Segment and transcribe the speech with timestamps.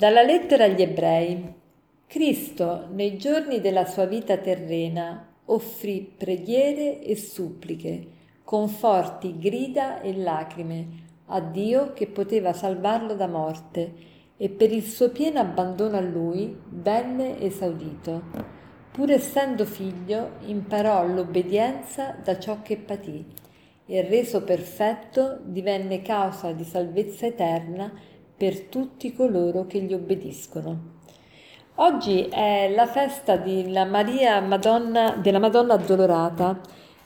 [0.00, 1.52] Dalla lettera agli ebrei.
[2.06, 8.06] Cristo, nei giorni della sua vita terrena, offrì preghiere e suppliche,
[8.42, 10.86] conforti, grida e lacrime
[11.26, 13.92] a Dio che poteva salvarlo da morte
[14.38, 18.22] e per il suo pieno abbandono a lui venne esaudito.
[18.92, 23.22] Pur essendo figlio, imparò l'obbedienza da ciò che patì
[23.84, 27.92] e reso perfetto divenne causa di salvezza eterna
[28.40, 31.00] per tutti coloro che gli obbediscono.
[31.74, 33.36] Oggi è la festa
[33.84, 36.58] Maria Madonna, della Madonna Addolorata.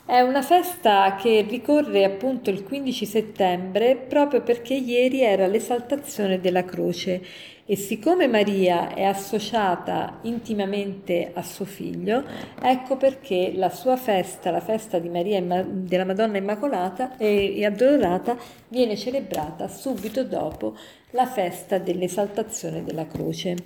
[0.07, 6.65] È una festa che ricorre appunto il 15 settembre proprio perché ieri era l'esaltazione della
[6.65, 7.21] croce
[7.67, 12.23] e siccome Maria è associata intimamente a suo figlio,
[12.61, 18.37] ecco perché la sua festa, la festa di Maria della Madonna Immacolata e addolorata,
[18.69, 20.77] viene celebrata subito dopo
[21.13, 23.57] la festa dell'esaltazione della croce.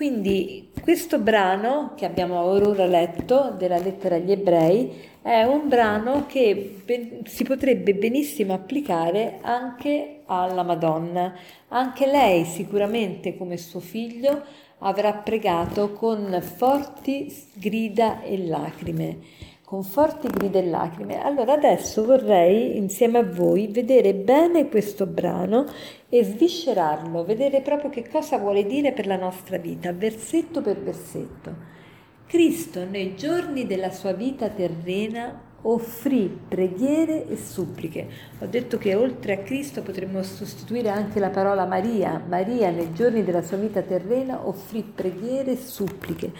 [0.00, 6.80] Quindi questo brano che abbiamo ora letto della lettera agli ebrei è un brano che
[6.86, 11.34] ben, si potrebbe benissimo applicare anche alla Madonna.
[11.68, 14.42] Anche lei sicuramente come suo figlio
[14.78, 19.18] avrà pregato con forti grida e lacrime
[19.70, 21.22] con forti grida e lacrime.
[21.22, 25.64] Allora adesso vorrei insieme a voi vedere bene questo brano
[26.08, 31.54] e sviscerarlo, vedere proprio che cosa vuole dire per la nostra vita, versetto per versetto.
[32.26, 38.08] Cristo nei giorni della sua vita terrena offrì preghiere e suppliche.
[38.40, 42.20] Ho detto che oltre a Cristo potremmo sostituire anche la parola Maria.
[42.26, 46.32] Maria nei giorni della sua vita terrena offrì preghiere e suppliche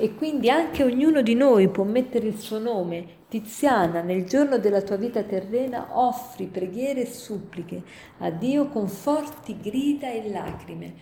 [0.00, 3.16] e quindi anche ognuno di noi può mettere il suo nome.
[3.28, 7.82] Tiziana, nel giorno della tua vita terrena offri preghiere e suppliche
[8.18, 10.94] a Dio con forti grida e lacrime.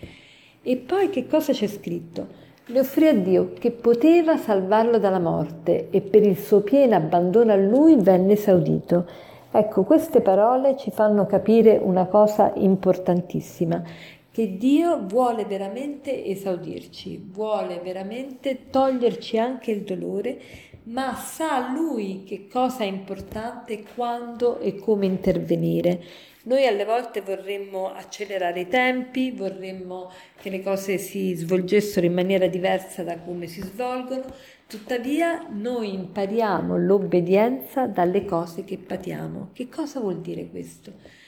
[0.63, 2.45] E poi che cosa c'è scritto?
[2.69, 7.53] Le offrì a Dio che poteva salvarlo dalla morte e per il suo pieno abbandono
[7.53, 9.07] a lui venne esaudito.
[9.53, 13.83] Ecco, queste parole ci fanno capire una cosa importantissima,
[14.37, 20.39] che Dio vuole veramente esaudirci, vuole veramente toglierci anche il dolore,
[20.89, 26.03] ma sa Lui che cosa è importante, quando e come intervenire.
[26.43, 32.47] Noi alle volte vorremmo accelerare i tempi, vorremmo che le cose si svolgessero in maniera
[32.47, 34.25] diversa da come si svolgono,
[34.67, 39.49] tuttavia noi impariamo l'obbedienza dalle cose che patiamo.
[39.55, 41.25] Che cosa vuol dire questo?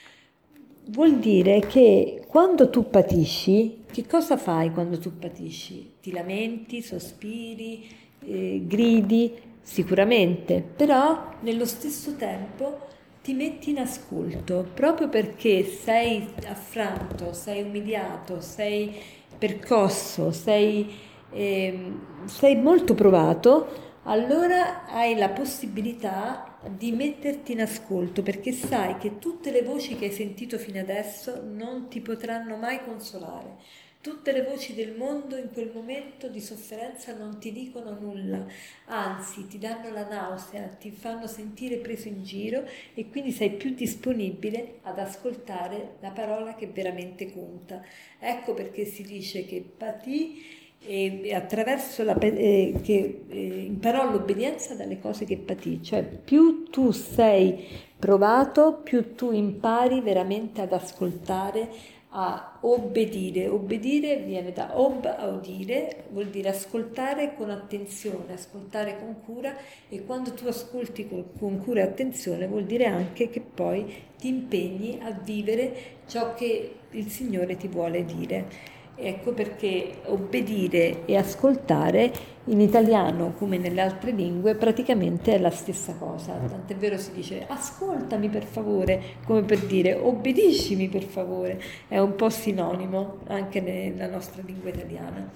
[0.89, 5.93] Vuol dire che quando tu patisci, che cosa fai quando tu patisci?
[6.01, 7.87] Ti lamenti, sospiri,
[8.25, 12.87] eh, gridi, sicuramente, però nello stesso tempo
[13.21, 18.93] ti metti in ascolto, proprio perché sei affranto, sei umiliato, sei
[19.37, 20.89] percosso, sei,
[21.31, 21.91] eh,
[22.25, 29.51] sei molto provato, allora hai la possibilità di metterti in ascolto perché sai che tutte
[29.51, 33.87] le voci che hai sentito fino adesso non ti potranno mai consolare.
[34.01, 38.45] Tutte le voci del mondo in quel momento di sofferenza non ti dicono nulla,
[38.85, 43.73] anzi ti danno la nausea, ti fanno sentire preso in giro e quindi sei più
[43.73, 47.83] disponibile ad ascoltare la parola che veramente conta.
[48.19, 54.99] Ecco perché si dice che patì e attraverso la, eh, che eh, imparò l'obbedienza dalle
[54.99, 57.67] cose che patì, cioè più tu sei
[57.97, 63.47] provato, più tu impari veramente ad ascoltare, a obbedire.
[63.47, 69.55] Obbedire viene da ob a udire, vuol dire ascoltare con attenzione, ascoltare con cura
[69.89, 73.85] e quando tu ascolti con, con cura e attenzione vuol dire anche che poi
[74.17, 78.77] ti impegni a vivere ciò che il Signore ti vuole dire.
[79.01, 82.11] Ecco perché obbedire e ascoltare
[82.45, 86.33] in italiano come nelle altre lingue praticamente è la stessa cosa.
[86.33, 91.61] Tant'è vero si dice ascoltami per favore, come per dire obbediscimi per favore.
[91.87, 95.31] È un po' sinonimo anche nella nostra lingua italiana.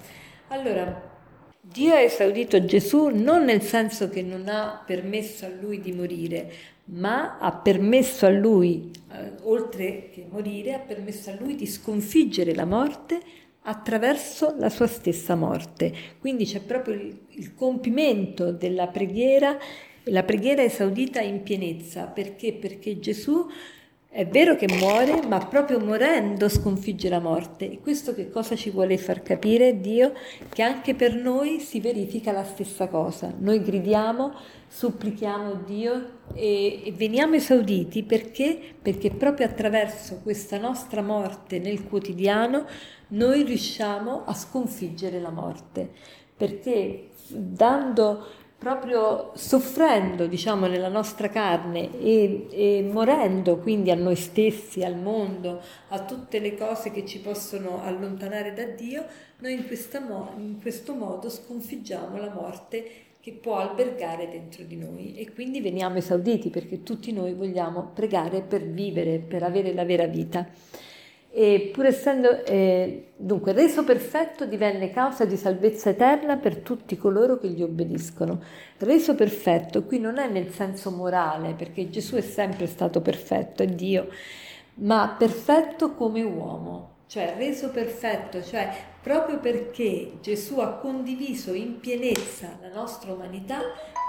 [0.48, 1.12] Allora,
[1.58, 6.52] Dio ha esaudito Gesù non nel senso che non ha permesso a lui di morire,
[6.86, 12.54] ma ha permesso a lui, eh, oltre che morire, ha permesso a lui di sconfiggere
[12.54, 13.18] la morte
[13.66, 15.92] attraverso la sua stessa morte.
[16.18, 19.58] Quindi c'è proprio il, il compimento della preghiera,
[20.04, 22.06] la preghiera esaudita in pienezza.
[22.06, 22.54] Perché?
[22.54, 23.46] Perché Gesù
[24.16, 27.68] È vero che muore, ma proprio morendo sconfigge la morte.
[27.68, 30.12] E questo che cosa ci vuole far capire Dio?
[30.50, 33.34] Che anche per noi si verifica la stessa cosa.
[33.36, 34.32] Noi gridiamo,
[34.68, 38.56] supplichiamo Dio e, e veniamo esauditi perché?
[38.80, 42.66] Perché proprio attraverso questa nostra morte nel quotidiano
[43.08, 45.90] noi riusciamo a sconfiggere la morte.
[46.36, 48.26] Perché dando
[48.64, 55.60] proprio soffrendo, diciamo, nella nostra carne e, e, morendo quindi a noi stessi, al mondo,
[55.88, 59.04] a tutte le cose che ci possono allontanare da Dio,
[59.40, 59.66] noi in,
[60.08, 62.90] mo- in questo modo sconfiggiamo la morte
[63.20, 65.14] che può albergare dentro di noi.
[65.14, 70.06] E quindi veniamo esauditi perché tutti noi vogliamo pregare per vivere, per avere la vera
[70.06, 70.48] vita
[71.36, 77.40] e pur essendo eh, dunque reso perfetto divenne causa di salvezza eterna per tutti coloro
[77.40, 78.40] che gli obbediscono.
[78.78, 83.66] Reso perfetto qui non è nel senso morale, perché Gesù è sempre stato perfetto, è
[83.66, 84.06] Dio,
[84.74, 88.70] ma perfetto come uomo, cioè reso perfetto, cioè
[89.02, 93.58] proprio perché Gesù ha condiviso in pienezza la nostra umanità,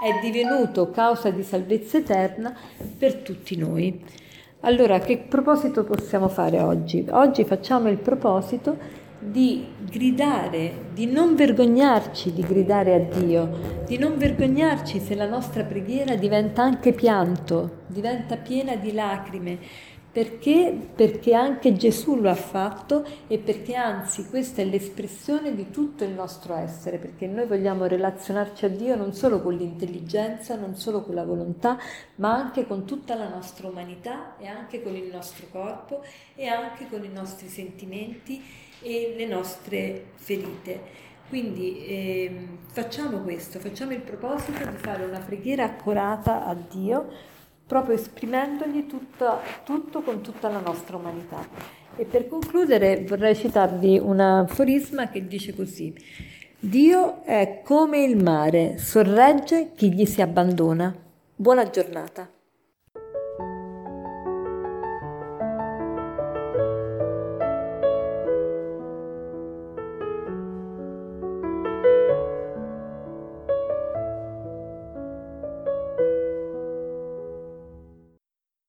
[0.00, 2.56] è divenuto causa di salvezza eterna
[2.96, 4.24] per tutti noi.
[4.60, 7.06] Allora, che proposito possiamo fare oggi?
[7.10, 14.16] Oggi facciamo il proposito di gridare, di non vergognarci di gridare a Dio, di non
[14.16, 19.58] vergognarci se la nostra preghiera diventa anche pianto, diventa piena di lacrime,
[20.16, 20.74] perché?
[20.94, 26.12] Perché anche Gesù lo ha fatto e perché anzi questa è l'espressione di tutto il
[26.12, 31.14] nostro essere, perché noi vogliamo relazionarci a Dio non solo con l'intelligenza, non solo con
[31.14, 31.78] la volontà,
[32.14, 36.02] ma anche con tutta la nostra umanità e anche con il nostro corpo
[36.34, 38.42] e anche con i nostri sentimenti
[38.80, 41.04] e le nostre ferite.
[41.28, 47.34] Quindi eh, facciamo questo, facciamo il proposito di fare una preghiera accurata a Dio
[47.66, 51.46] proprio esprimendogli tutto, tutto con tutta la nostra umanità.
[51.96, 55.94] E per concludere vorrei citarvi un aforisma che dice così.
[56.58, 60.94] Dio è come il mare, sorregge chi gli si abbandona.
[61.34, 62.35] Buona giornata.